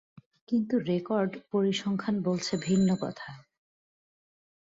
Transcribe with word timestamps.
কিন্তু 0.49 0.75
রেকর্ড 0.87 1.31
পরিসংখ্যান 1.51 2.15
বলছে 2.21 2.53
ভিন্ন 2.57 2.89
কথা। 3.01 3.29